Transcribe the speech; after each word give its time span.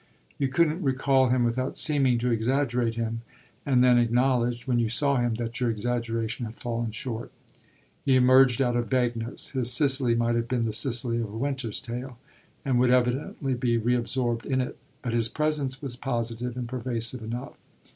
You 0.39 0.47
couldn't 0.47 0.81
recall 0.81 1.29
him 1.29 1.43
without 1.43 1.77
seeming 1.77 2.17
to 2.17 2.31
exaggerate 2.31 2.95
him, 2.95 3.21
and 3.67 3.83
then 3.83 3.99
acknowledged, 3.99 4.65
when 4.67 4.79
you 4.79 4.89
saw 4.89 5.17
him, 5.17 5.35
that 5.35 5.59
your 5.59 5.69
exaggeration 5.69 6.47
had 6.47 6.55
fallen 6.55 6.89
short. 6.89 7.31
He 8.03 8.15
emerged 8.15 8.63
out 8.63 8.75
of 8.75 8.87
vagueness 8.87 9.51
his 9.51 9.71
Sicily 9.71 10.15
might 10.15 10.33
have 10.33 10.47
been 10.47 10.65
the 10.65 10.73
Sicily 10.73 11.19
of 11.19 11.29
A 11.31 11.37
Winter's 11.37 11.79
Tale 11.79 12.17
and 12.65 12.79
would 12.79 12.89
evidently 12.89 13.53
be 13.53 13.77
reabsorbed 13.77 14.47
in 14.47 14.59
it; 14.59 14.75
but 15.03 15.13
his 15.13 15.29
presence 15.29 15.83
was 15.83 15.95
positive 15.95 16.57
and 16.57 16.67
pervasive 16.67 17.21
enough. 17.21 17.57